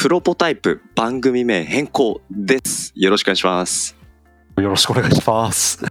[0.00, 2.90] プロポタイプ番組名変更です。
[2.96, 3.94] よろしくお願いします。
[4.56, 5.84] よろしくお願いします。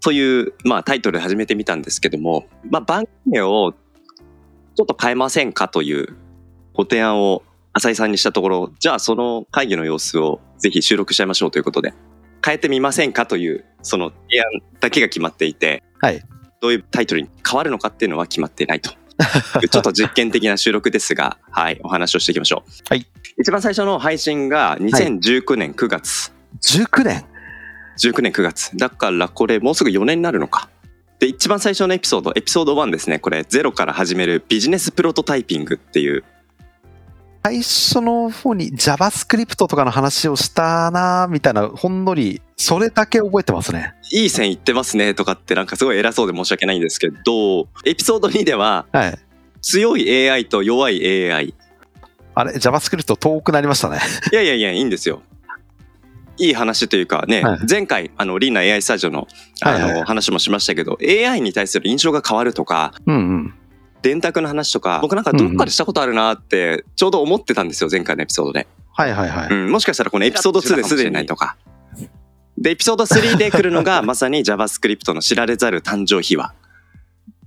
[0.00, 3.74] という、まあタイトルで始めてみたんですけども、まあ番組名を
[4.74, 6.16] ちょっと変えませんかという
[6.74, 11.94] ご提案を浅井さんにしたところ、じゃあその会議の様子をぜひ収録しちゃいましょうということで、
[12.44, 14.46] 変えてみませんかというその提案
[14.80, 16.20] だけが決まっていて、はい。
[16.60, 18.90] どういうタイトルに変わるのかっていうのは決まっていないと。
[19.70, 22.70] ちょっと実験的な収録ですが、はい、お話をしていきましょう。
[22.88, 23.06] はい。
[23.38, 26.32] 一番最初の配信が2019年9月。
[26.62, 27.24] 19年
[27.98, 28.76] 19年9月。
[28.76, 30.68] だからこれもうすぐ4年になるのか。
[31.18, 33.20] で、一番最初のエピソード、エピソード1ですね。
[33.20, 36.24] これ、ゼロから始めるビジネスプロトタイピングっていう。
[37.44, 43.94] 最初の方に JavaScript とかの話をしたなみたいな、ほんのり、それだけ覚えてますね。
[44.12, 49.18] いい線いってますねとかってなんかすごい偉そうで申し訳ないんですけど、エピソード2でははい。
[49.60, 51.54] 強い AI と弱い AI。
[52.34, 53.98] あれ、JavaScript 遠くなりましたね。
[54.32, 55.22] いやいやいや、いいんですよ。
[56.38, 59.26] いい話というかね、はい前回、あの、リーナ AI スタジオの、
[59.62, 63.54] あの、はいはいはい話もしましたけど、AI に対する印象が変わるとか、うんうん。
[64.02, 68.66] 電卓の話とか、僕なんかどっかでしたことあるなって、ちょうど思ってたんですよ、前回のエピソードで。
[68.94, 69.48] はいはいはい。
[69.50, 71.56] うん、もしかしたらこのエピソード2ですでにないとか。
[72.58, 76.52] で、エピソード3で来るのが、 まさに JavaScript の知られざる誕生秘話。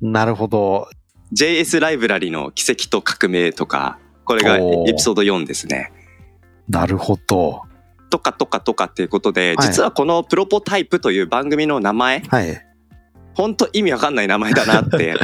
[0.01, 0.89] なるほど。
[1.33, 5.91] JS ライブラリの奇跡と革命とか、これがエピソード4ですね。
[6.67, 7.63] なるほど。
[8.09, 12.65] とかとかとかっていうことで、はい実はこのプロポタイプという番組の名前、はい。
[13.33, 15.15] ほんと意味わかんない名前だなって、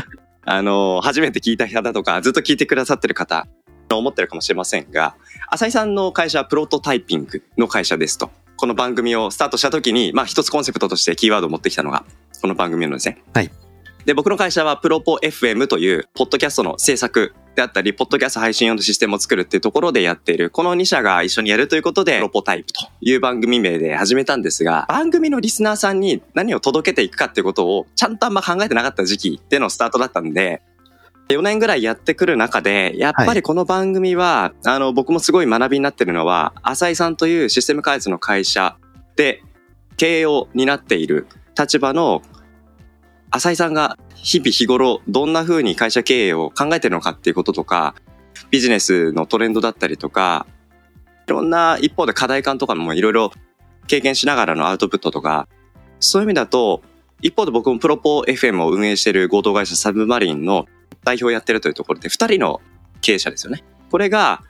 [0.46, 3.48] あの、初めて聞いた方とか、ずっと聞いてくださってる方、
[3.98, 5.16] 思ってるかもしれませんが、
[5.50, 8.32] 浅井さんの会社はプロトタイピングの会社ですと。
[8.58, 12.06] この番組をスタートした時に、まあ一つコンセプトとしてキーワードを持ってきたのが、
[12.42, 13.22] この番組のですね。
[13.34, 13.52] はい。
[14.06, 30.62] で、僕の会社はプロポ FM という、ポッドキャストの制作であったり、ポッドキャスト配信用のシステムを作るっていうところでやっている、この2社が一緒にやるということで、プロポタイプという番組名で始めたんですが、番組のリスナーさんに何を届けていくかっていうことを、ちゃんとあんま考えてなかった時期でのスタートだったんで、
[31.30, 38.76] 4年ぐらいやってくる中で、やっぱりこの番組は、あの、僕もすごい学びになってるのは、浅井さんというシステム開発の会社
[39.16, 39.42] で
[39.98, 42.22] 経営を担っている立場の
[43.32, 47.96] 浅井さんが日々日頃どんな風に会社経営を考えてるのかっていうこととか、
[48.50, 50.46] ビジネスのトレンドだったりとか、
[51.28, 53.32] いろんな一方で課題感とかもいろいろ
[53.88, 55.48] 経験しながらのアウトプットとか、
[56.00, 56.84] そういう意味だと、
[57.22, 60.66] 一方で僕もプロポ FM を運営している合同会社サブマリンの
[61.04, 62.62] 代表をやってるというところで、二人の
[63.02, 63.64] 経営者ですよね。
[63.90, 64.44] これが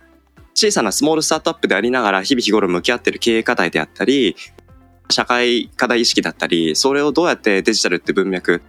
[0.54, 4.36] 小さなスモールスタートアップでありながら日々日頃向き合っている経営課題であったり、
[5.10, 8.62] 社会課題意識だったり、それをどうやってデジタルって文脈、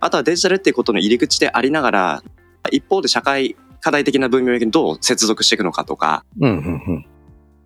[0.00, 2.22] あとはデジタルっていうことの入り口でありながら、
[2.70, 7.06] 一方で社会課題的な文脈にどう接続していくのかとか、うんうんうん。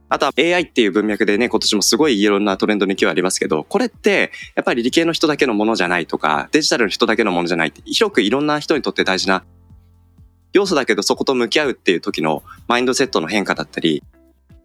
[0.09, 9.45] あとは AI っていう文脈でね、今年もすごいいろんなトレンドに勢いありますけど、これってやっぱり理系の人だけのものじゃないとか、デジタルの人だけのものじゃないって、広くいろんな人にとって大事な
[10.53, 14.03] 要素だけどそこと向き合うっていう時のマインドセットの変化だったり、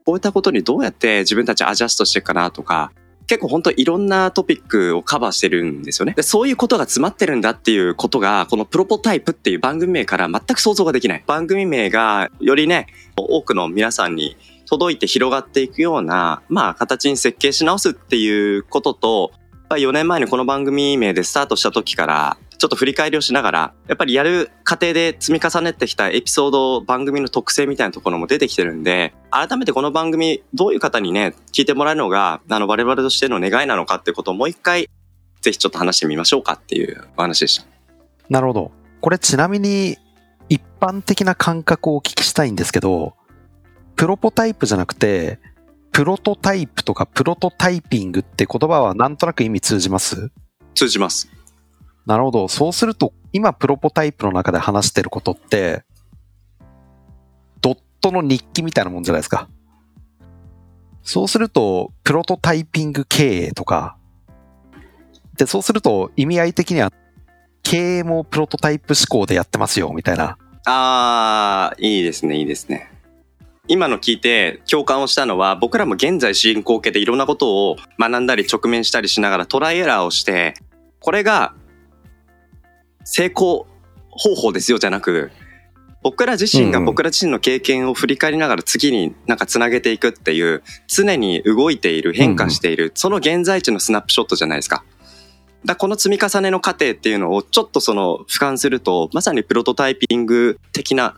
[0.05, 2.91] こういったことにどうやって自分たちアジャストしていくかなとか、
[3.27, 6.13] 結構本当いろんなトピックをカバーしてるんですよね。
[6.13, 11.23] で、そういうことが詰まってるんだっていうことが、このプロポタイプっていう番組名から全く想像ができない。
[11.25, 12.87] 番組名がよりね、
[13.17, 14.37] 多くの皆さんに
[14.67, 19.31] 届いて広がっていくような、まあ形に設計し直すっていうことと、
[19.69, 34.89] 4年前にこの番組名でスタートした時から、ちょっと振り返りをしながら、やっぱりやる過程で積み重ねてきたエピソード、番組の特性みたいなところも出てきてるんで、改めてこの番組、どういう方にね、聞いてもらえるのが、あの、我々としての願いなのかってことをもう一回、
[35.41, 37.65] ぜひちょっと話してみましょうかっていうお話でした。
[38.29, 38.71] なるほど。
[39.01, 39.97] これちなみに、
[40.47, 43.15] 一般的な感覚をお聞きしたいんですけど、
[43.95, 45.39] プロポタイプじゃなくて、
[45.91, 50.29] プロトタイプとかプロトタイピングって言葉はなんとなく意味通じます？
[50.75, 51.29] 通じます。
[52.05, 52.47] なるほど。
[52.47, 55.83] そうすると、今プロポタイプの中で話してることって、
[57.61, 59.49] ドットの日記みたいなもんじゃないですか。
[61.01, 63.97] そうすると、プロトタイピング経営とか、
[65.37, 66.91] で、そうすると意味合い的には、
[67.63, 70.37] 経営もプロトタイプ思考でやってますよ、みたいな。
[70.65, 72.91] あー、いいですね、いいですね。
[73.67, 80.53] 今の聞いて共感をしたのは、僕らも現在進行形でいろんなことを学んだり直面したりしながらトライエラーをして、
[80.99, 81.55] これが
[83.05, 83.65] 成功
[84.09, 85.31] 方法ですよじゃなく、
[86.01, 94.83] 僕ら自身が僕ら自身の経験を振り返りながら次になんかつなげていくっていう、常に動いている、変化している、その現在地のスナップショットじゃないですか。
[95.65, 101.15] だこの積み重ねの過程っていうのをちょっとその俯瞰すると、まさにプロトタイピング的な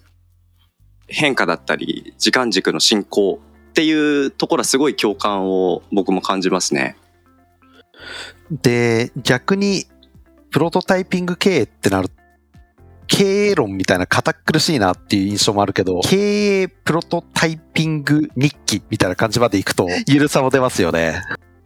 [1.07, 6.95] 変化だったり、時間軸の進行っていうところはすごい共感を僕も感じますね。
[8.49, 9.85] で、逆に、
[10.51, 12.09] プロトタイピング経営ってなる
[13.07, 21.21] 経営論みたいな堅苦しいなっていう印象もあるけど、経営プロトタイピング日記みたいな感じまでいくと、 ゆるさも出ますよね。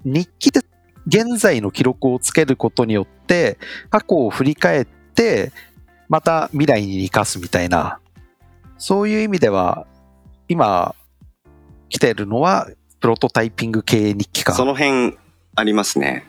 [0.06, 0.62] 日記って
[1.08, 3.58] 現在の記録をつけることによって、
[3.90, 5.52] 過去を振り返って、
[6.10, 8.00] また未来に生かすみたいな、
[8.78, 9.88] そういう意味では、
[10.48, 10.96] 今、
[11.90, 12.70] 来てるのは、
[13.00, 14.54] プロトタイピング経営日記か。
[14.54, 15.18] その辺
[15.56, 16.26] ありますね。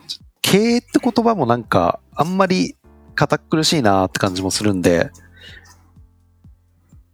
[0.52, 2.76] 経営って言葉もなんか、あんまり
[3.14, 5.10] 堅苦しいなって感じもするんで、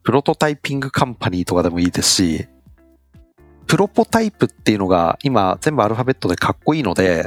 [0.03, 2.49] プロトタイピングカンパニーとかでもいいですし、
[3.69, 7.27] プロポタイプっていうのが今全部アルファベットでかっこいいので、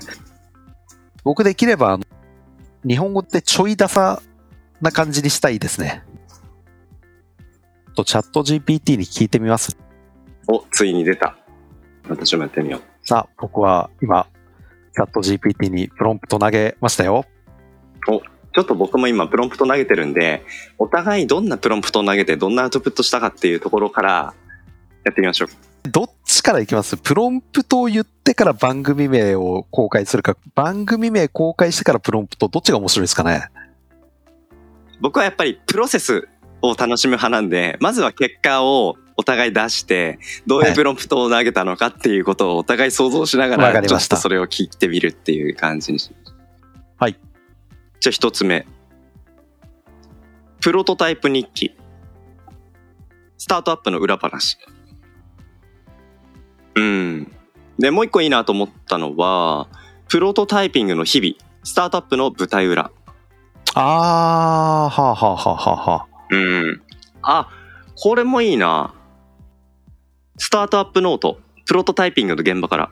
[1.23, 1.97] 僕できれば
[2.85, 4.21] 日本語ってちょいダサ
[4.81, 6.03] な感じにしたいですね。
[7.95, 9.77] とチャット GPT に聞いてみます。
[10.49, 11.37] お、ついに出た。
[12.09, 13.07] 私もやってみよう。
[13.07, 14.27] さあ、僕は今、
[14.93, 17.25] チャット GPT にプロンプト投げましたよ。
[18.53, 20.43] ちょっと僕も今プロンプト投げてるんで、
[20.77, 24.33] お互いどんなプロンプトを投げてどんなアウトプットしたかっていうところから
[25.05, 25.49] やってみましょう。
[25.89, 26.97] どっちからいきます？
[26.97, 33.47] プロンプトを言ってから番組名を公開するか、番組名公開してからプロンプト、どっちが面白いですかね？
[34.99, 36.27] 僕はやっぱりプロセス
[36.61, 46.11] を楽しむ派なんで、まずは結果をお互い出して、どういうプロンプトを投げたのかっていうことをお互い想像しながらちょっとそれを聞いてみるっていう感じにし
[46.97, 47.19] はい。
[47.99, 48.65] じゃあ一つ目。
[50.59, 51.75] プロトタイプ日記。
[53.37, 54.57] スタートアップの裏話。
[56.75, 57.31] うん。
[57.77, 59.67] で、もう一個いいなと思ったのは、
[60.09, 61.35] プロトタイピングの日々。
[61.63, 62.91] スタートアップの舞台裏。
[63.75, 66.07] あー、はあはあはあはあはあ。
[66.31, 66.81] うん。
[67.21, 67.49] あ、
[67.95, 68.95] これもいいな。
[70.43, 71.39] スタートアップノート。
[71.67, 72.91] プロトタイピングの現場から。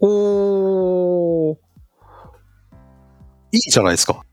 [0.00, 1.56] おー。
[3.50, 4.24] いいじゃないですか。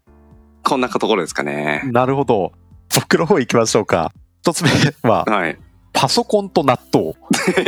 [0.61, 1.81] こんなところですかね。
[1.85, 2.51] なるほど。
[2.93, 4.13] 僕の方行きましょうか。
[4.43, 4.69] 一つ目
[5.09, 5.57] は、はい。
[5.93, 7.15] パソコンと納豆。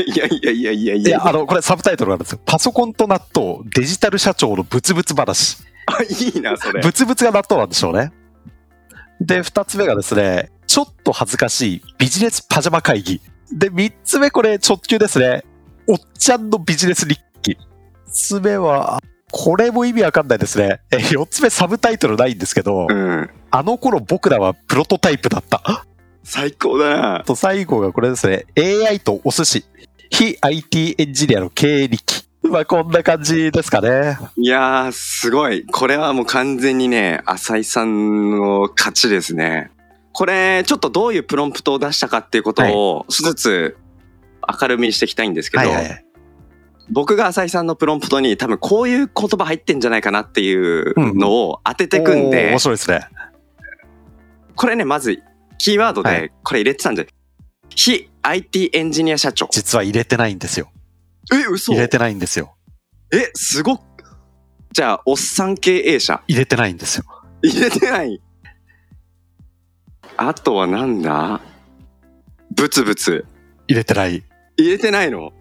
[0.05, 2.39] いやいやいやいやいやいや、あの、これサブタイトルなんですよ。
[2.45, 5.63] パソコンと納豆、デジタル社長のブツブツ話。
[5.87, 6.79] あ、いいな、それ。
[6.83, 8.13] ブツブツが納豆なんでしょうね。
[9.19, 13.19] で、二つ目がですね、ちょっと恥ずかしいビジネスパジャマ会議。
[13.51, 15.43] で、三つ目これ直球ですね。
[15.87, 17.57] おっちゃんのビジネス日記。
[18.07, 19.01] 三つ目は、
[19.31, 20.79] これも意味わかんないですね。
[20.91, 23.29] え、四つ目サブタイトルないんですけど、うん。
[23.49, 25.85] あの頃僕らはプロトタイプだった。
[26.23, 27.23] 最高だな。
[27.25, 28.45] と最後がこれですね。
[28.57, 29.65] AI とお寿司。
[30.09, 32.23] 非 IT エンジニアの経営日記。
[32.43, 34.17] まあこんな感じですかね。
[34.37, 35.65] いやー、すごい。
[35.65, 39.71] これはもう完全にね、浅井さんの勝ちですね。
[40.13, 43.77] これ、ちょっとどういうプロンプトを出したかっていうことを、一つ
[44.61, 46.05] 明るみにしていきたいんですけど、はいはい。
[46.89, 53.07] 僕が浅井さんのプロンプトに多分こういう言葉入ってんじゃないかなっていうのを当ててくんおーで面、白いですね。
[54.55, 55.23] これね、まず、
[55.57, 57.07] キーワードはでこれ入れてたんで、
[57.75, 59.47] 非 IT エンジニア社長。
[59.51, 60.69] 実は入れてないんですよ。
[61.33, 62.55] え、嘘入れてないんですよ。
[63.11, 63.81] え、すごっ。
[64.71, 66.21] じゃあ、おっさん経営者。
[66.27, 67.05] 入れてないんですよ。
[67.41, 68.21] 入れてない。
[70.17, 71.41] あとはなんだ？
[72.55, 73.25] ブツブツ。
[73.67, 74.23] 入れてない。
[74.57, 75.33] 入れてないの？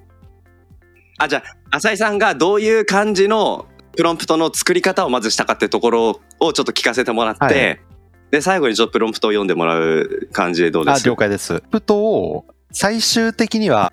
[1.19, 7.81] あ、じゃあ、浅井さんがどういう感じのプロンプトの作り方をまずしたかってところをちょっと聞かせてもらって、はい
[8.31, 11.61] で、最後にちょっとプロンプトを読んでもらう感じでどうであ、す了解です。
[11.71, 13.93] プトを最終的には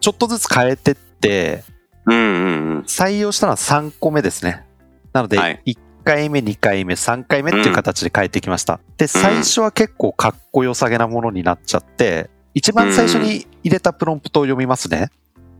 [0.00, 1.62] ちょっとずつ変えてって、
[2.06, 2.80] うんうんうん。
[2.80, 4.66] 採用したのは3個目ですね。
[5.12, 8.78] なので、はい1回目、2回目、3回目っていう形で変えてきました。
[8.96, 15.10] で、最初は結構かっこよさげなものになっちゃって、一番最初に入れたプロンプトを読みますね。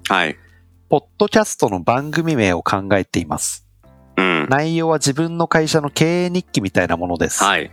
[0.09, 0.37] はい。
[0.89, 3.67] ポッドキャストの番組名を考えています。
[4.17, 4.47] うん。
[4.49, 7.43] 内容は自分の会社の経営日記みたいなものです。
[7.43, 7.73] はい。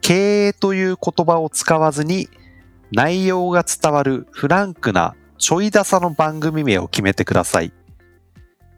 [0.00, 2.28] 経営という言葉を使わずに
[2.90, 7.72] 内容が伝わるフランクなちょいダサの番組名を決めてください。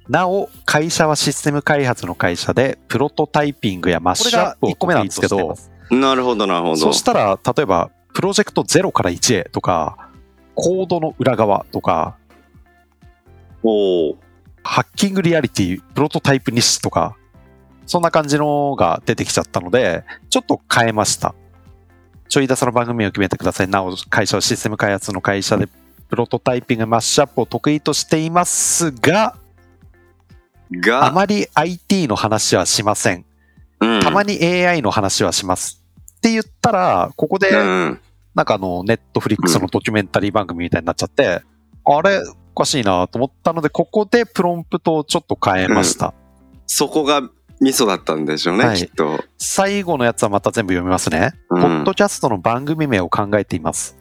[0.08, 5.56] なお、会社はシステム開発の会社でプロトタイピングやマッシュアップを1個目なんですけど、
[5.90, 6.76] なるほど、なるほど。
[6.76, 10.10] そしたら、例えば、プロジェクト0から1へとか、
[10.54, 12.16] コードの裏側とか、
[13.62, 14.16] おお。
[14.62, 17.16] ハッキングリアリティ、プロトタイプ日誌とか、
[17.86, 21.34] そんな感じのが出てきちゃったので、ちょっと変えました。
[22.28, 23.68] ちょいだその番組を決めてください。
[23.68, 25.68] なお、会社はシステム開発の会社で、
[26.08, 29.36] プロトタイピング、マッシュアップを得意としていますが、
[30.72, 33.24] あが、まり IT の話はしません。
[33.80, 35.82] うんたまに AI の話はします。
[36.16, 38.00] って言ったら、ここで、うん。
[38.34, 41.42] なんかあの、ネットフリックスのドキュメンタリー番組みたいになっちゃって、
[41.84, 42.20] あれ、
[42.54, 46.14] おかしいなと思ったので、ここでプロンプトをちょっと変えました。
[46.66, 47.22] そこが
[47.60, 49.22] ミソだったんでしょうね、はいきっと。
[49.38, 51.32] 最後のやつはまた全部読みますね。
[51.50, 53.96] うんポッドキャストの番組名を考えています。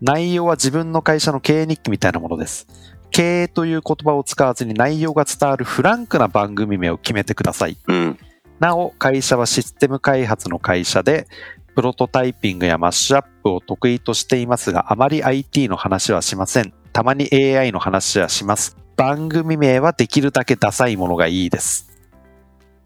[0.00, 2.66] 内容は自分の会社の経営日記みたいなものです。
[3.10, 7.76] 経営という言葉を使わずに内容が伝わるフランクな番組名を決めてください。
[7.86, 8.18] うん。
[8.58, 11.26] なお、会社はシステム開発の会社で、
[11.74, 16.72] プロトタイピングやマッシュアップを得意としていますが、あまり IT の話はしません。
[16.92, 18.76] たまに AI の話はします。
[18.96, 21.90] 番組名はできるだけダサいものがいいです。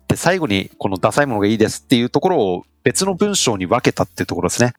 [0.07, 4.75] で、最後にこのダサいものがいいですっていうところを別の文章に分けたっていうところですね。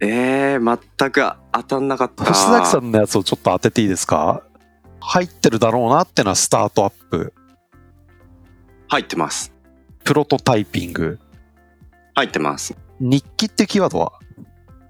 [0.00, 1.22] ええー、全く
[1.52, 2.24] 当たんなかった。
[2.24, 4.42] 星崎さんのやつをちょっと当てていいですか？
[5.00, 7.32] 入ってるだろうなってのはスタートアップ、
[8.88, 9.52] 入ってます。
[10.02, 11.18] プロトタイピング、
[12.14, 12.76] 入ってます。
[13.00, 14.12] 日記ってキーワードは？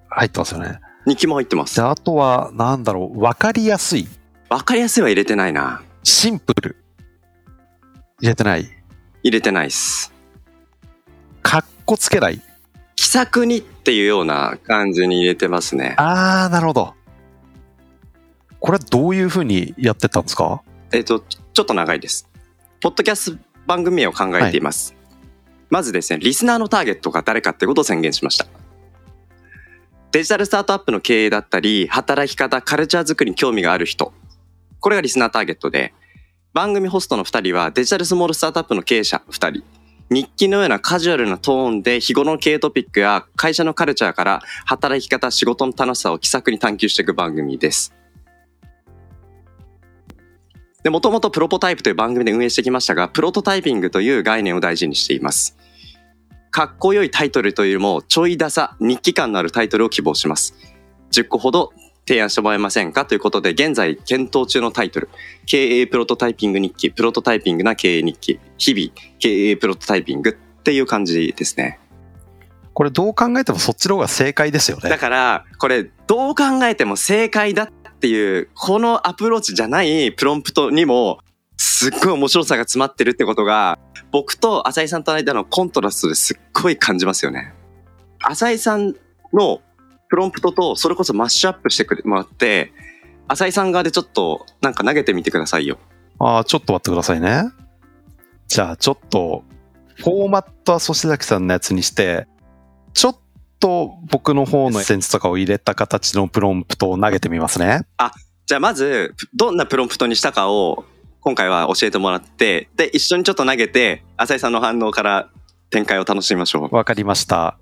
[0.08, 0.80] 入ってますよね。
[1.06, 1.82] 日記も入ってますで、。
[1.82, 4.08] あとは、なんだろう、わかりやすい、
[4.48, 5.82] わかりやすいは入れてないな。
[6.02, 6.76] シンプル。
[8.20, 8.66] 入れてない。
[9.22, 10.12] 入れてないっす。
[11.42, 12.40] かっこつけない。
[12.96, 15.94] 気さくにっていうような感じに入れてますね。
[15.98, 16.94] あー、なるほど。
[18.58, 20.62] これはどういうふうにやってったんですか？
[20.90, 22.26] えっ、と、ちょっと長いです。
[22.80, 24.94] ポッドキャスト番組名を考えています。
[25.68, 28.46] まずですね、リスナーのターゲットが誰かってことを宣言しました。
[30.12, 34.14] デジタルスタートアップの経営だったり、働き方、カルチャー作りに興味がある人。
[34.80, 35.92] これがリスナーターゲットで、
[36.54, 39.62] 番組ホストの2人はデジタルスモールスタートアップの経営者2人。
[40.14, 47.92] 日記のようなカジュアルなトーンで日頃の経営トピックや会社のカルチャーから働き方、仕事の楽しさを気さくに探求していく番組です。
[50.84, 55.56] で、もともとプロポタイプという番組で運営してきましたが、プロトタイピングという概念を大事にしています。
[56.52, 60.54] かっこよいタイトルというよりも、ちょいダサ、日記感のあるタイトルを希望します。
[61.10, 61.72] 10個ほど
[62.06, 63.06] 提案してもらえませんか？
[63.06, 65.08] ということで、現在検討中のタイトル、
[65.46, 71.80] 経営プロトタイピング日記、プロトタイピングな経営日記、日々経営プロトタイピングっていう感じですね。
[72.72, 74.98] これどう考えてもそっちの方が正解ですよねだ。
[74.98, 77.68] から、これ、どう考えても正解だっ
[78.00, 81.20] ていう、このアプローチじゃないプロンプトにも、
[81.56, 83.78] すっごい面白さが詰まってるってことが、
[84.10, 87.54] 僕と浅井さんとの間のコントラストですっごい感じますよね。
[88.20, 88.94] 浅井さん
[89.32, 89.60] の
[90.14, 92.72] プロンプトとそれこそマッシュアップしてくれもらって、
[93.26, 95.76] 浅井さん側でちょっとなんか投げてみてくださいよ。
[96.20, 97.50] あーちょっと待ってくださいね。
[98.46, 99.42] じゃあちょっと、
[99.96, 102.28] フォーマットは粗崎さんのやつにして、
[102.92, 103.16] ちょっ
[103.58, 107.80] と僕の方のエッセンスとかを入れた形のプロンプトを投げてみますね。
[108.46, 110.84] じゃあまず、どんなプロンプトにしたかを
[111.22, 115.28] 今回は教えてもらって、で、一緒にちょっと投げて、浅井さんの反応から
[115.70, 116.76] 展開を楽しみましょう。
[116.76, 117.58] わかりました。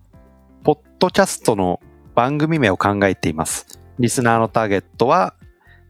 [0.65, 1.81] ポッドキャストの
[2.15, 3.81] 番組名を考えています。
[3.99, 5.35] リスナーのターゲットは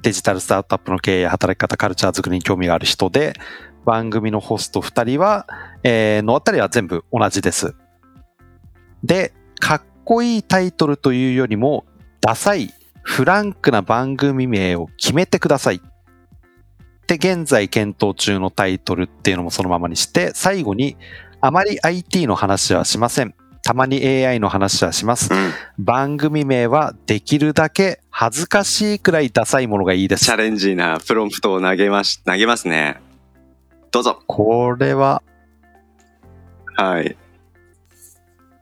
[0.02, 3.34] デジタルスタートアップの経営や働き方、カルチャー作りに興味がある人で、
[3.84, 5.46] 番組のホスト2人は、
[5.84, 7.74] えーのあたりは全部同じです。
[9.04, 11.84] で、かっこいいタイトルというよりも、
[12.20, 12.70] ダサい、
[13.02, 15.80] フランクな番組名を決めてください。
[17.06, 20.96] で、現在検討中のタイトルっていうのもそのままにして、最後に、
[21.40, 23.34] あまり IT の話はしません。
[23.72, 25.32] たまに AI の話はします。
[25.32, 25.52] うん。
[25.78, 30.36] 番組名はできるだけ恥ずかしいくらいダサいものがいいですチャ。
[30.36, 33.00] レンジーなプロンプトを投げまし、投げますね。
[33.90, 34.20] どうぞ。
[34.26, 35.22] これは、
[36.76, 37.16] はい。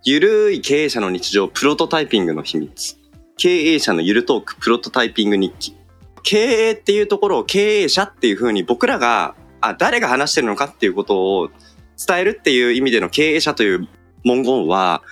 [0.04, 2.96] ゆるい経営者の日常、プロトタイピングの秘密。
[3.36, 5.74] 経営者のゆるトーク、プロトタイピング日記。
[6.22, 11.50] 経営っていうところを経営者っていうふうに僕らが、あ、誰が話してるのかっていうことを
[11.96, 13.88] 伝えるっていう意味での経営者という
[14.24, 15.02] 文言は、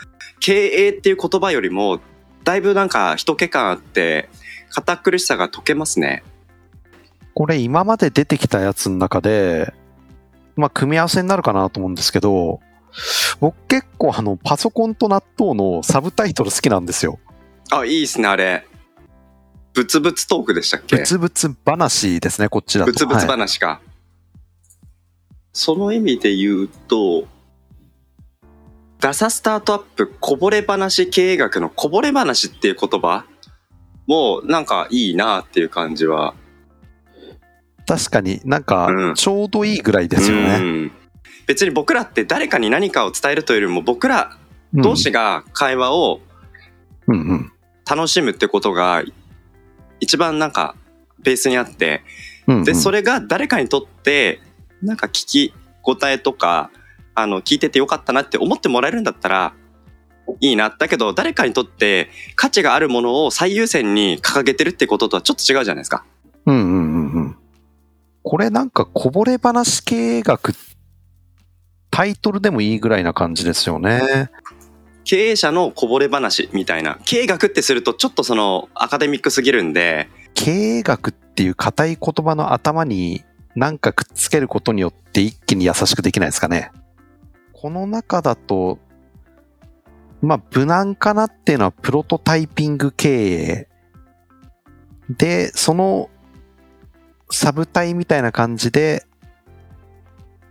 [0.41, 2.00] 経営っていう言葉よりも、
[2.45, 4.29] だいぶなんか人気感あって、
[4.71, 6.23] 堅苦しさが解けますね。
[7.35, 9.73] これ今まで出てきたやつの中で、
[10.57, 12.61] まあ、組み合わせになるかなと思うんですけど、
[13.38, 17.19] 僕結構あの、パソコンと納豆のサブタイトル好きなんですよ。
[17.71, 18.67] あ、いいですね、あれ。
[19.75, 20.97] ブツブツトークでしたっけ？
[20.97, 22.91] ブツブツ話ですね、こっちだと。
[22.91, 23.81] ブツブツはい話か。
[25.53, 27.27] その意味で言うと、
[29.00, 33.25] ダサスタートアップこぼれ話経営学のこぼれ話っていう言葉？
[34.07, 36.35] もうなんかいいなっていう感じは。
[37.87, 39.14] 確かになんかうん。
[39.14, 40.59] ちょうどいいぐらいですようね。
[40.59, 40.93] ん。
[41.47, 44.37] 別に僕らって誰かに何かを伝えるというよりも僕ら
[44.75, 46.21] 同士が会話を
[47.07, 47.52] うんうん。
[47.88, 49.02] 楽しむってことが
[50.00, 50.75] 一番なんか
[51.21, 52.02] ベースにあって、
[52.47, 52.64] うんうん。
[52.64, 54.40] で、それが誰かにとって
[54.83, 56.71] なんか聞き応えとか、
[57.20, 59.54] あの、聞いててよかったなって思ってもらえるんだったら
[60.40, 60.70] いいな。
[60.70, 66.04] だけど誰かにとって価値があるものを最優先に掲げてるってこととはちょっと違うじゃないですか。
[66.46, 67.37] うんうんうんうん。
[68.22, 70.54] これなんかこぼれ話経営学、
[71.90, 74.30] タイトルでもいいぐらいな感じですよね。
[75.04, 76.98] 経営者のこぼれ話みたいな。
[77.04, 83.25] 経営学ってするとちょっとそのアカデミックすぎるんで、経営学っていう硬い言葉の頭に
[83.56, 86.70] なんかくっつけることによって一気に優しくできないですかね。
[87.61, 88.79] この中だと、
[90.23, 93.69] まあ無難かなっていうのはプロトタイピング経営。
[95.11, 96.09] で、その
[97.33, 99.05] サブタイみたいな感じで、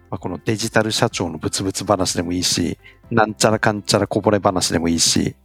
[0.09, 2.77] まあ、このデジタル社長のブツブツ話でもいいし、
[3.09, 5.37] なんちゃらかんちゃらこぼれ話でもいいし、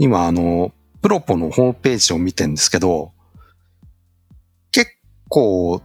[0.00, 0.72] 今あの、
[1.02, 3.12] プロポのホームページを見てんですけど、
[4.72, 4.90] 結
[5.28, 5.80] 構、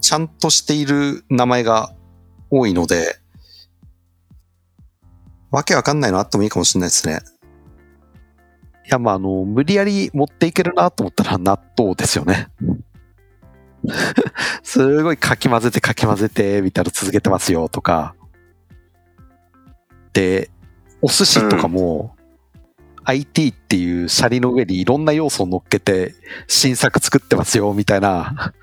[0.00, 1.94] ちゃんとしている名前が
[2.56, 3.18] 多いので、
[5.50, 7.20] わけわかんないのあってもいいかもしれないですね。
[8.86, 12.48] いや、まあ、あの、無理やり持っていけるなと思ったら納豆ですよね。
[14.62, 18.14] すごいかき混ぜてかき混ぜて、みたいな続けてますよとか。
[20.12, 20.50] で、
[21.02, 22.14] お寿司とかも、
[23.04, 26.14] IT っていうシャリの上にいろんな要素を乗っけて
[26.46, 28.54] 新作作ってますよ、みたいな。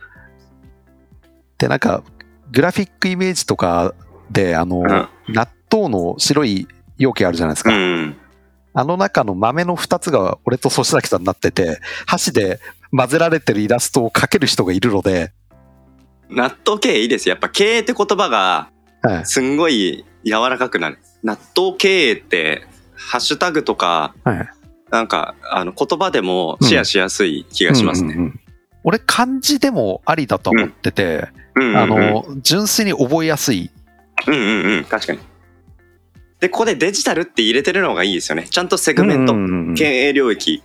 [1.58, 2.04] で、なんか、
[2.52, 3.94] グラフィックイメージとか
[4.30, 6.68] で、あの、うん納豆の白い
[6.98, 7.72] 容器あるじゃないですうか。
[7.72, 8.18] ん。
[8.74, 12.60] あの中の豆の二つが俺と粗崎さんになってて、箸で
[12.96, 15.32] 混ぜられてるイラストを描ける人がいるので、
[16.30, 17.34] 納豆経営いいですよ。
[17.34, 18.70] やっぱ経営って言葉が
[19.02, 19.26] はい。
[19.26, 21.00] すんごい柔らかくなる。
[21.24, 24.50] 納豆経営って、ハッシュタグとか、はい。
[24.92, 28.14] なんか、あの、言葉でもシェアしやすい気がしますね。
[28.14, 28.41] うんうんうん
[28.84, 33.70] 俺漢字でもありだと思ってて、うんうんうんあの、純粋に覚えやすい。
[34.28, 35.20] うんうんうん、確かに。
[36.40, 38.48] で、ここでデジタルって入れてるのがいいですよね。
[38.50, 40.64] ちゃんとセグメント、うんうんうん経営領域。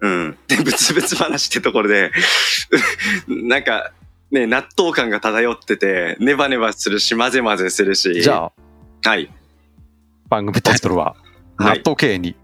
[0.00, 0.38] うん。
[0.48, 2.10] で、ブツブツ話ってところで、
[3.28, 3.92] なんか、
[4.30, 8.22] ね、納豆感が漂ってて、ネバネバするし、混ぜ混ぜするし。
[8.22, 8.52] じゃあ、
[9.04, 9.08] あ。
[9.08, 9.30] はい。
[10.28, 11.16] 番組タイトルは、
[11.58, 11.82] 納はい。
[11.84, 12.34] 豆経営に。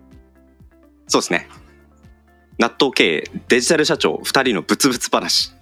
[1.07, 1.49] そうですね。
[2.59, 5.53] 納豆経営、デジタル社長、二人のブツブツ話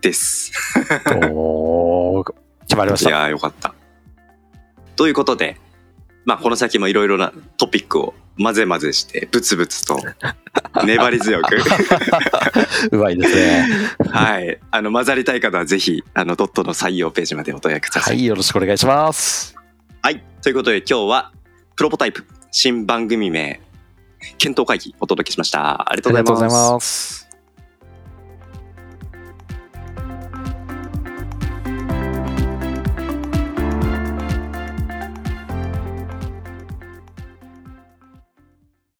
[0.00, 0.52] です。
[1.30, 3.10] おー決まりました。
[3.10, 3.74] いやーよかった。
[4.96, 5.60] ということで、
[6.24, 10.00] まあこの先もいろいろなトピックを混ぜ混ぜして、ブツブツと
[10.84, 11.58] 粘り強く、
[12.90, 13.68] うまいですね。
[14.10, 14.58] はい。
[14.72, 18.16] あの、混ざりたい方はぜひ、あの、ドットの採用ページまでお問い合わせください。
[18.16, 19.54] はい、よろしくお願いします。
[20.00, 20.24] はい。
[20.42, 21.32] ということで今日は、
[21.76, 23.60] プロポタイプ、新番組名、
[24.38, 25.90] 検討会議お届けしました。
[25.90, 27.24] ありがとうございます。
[27.24, 27.31] す。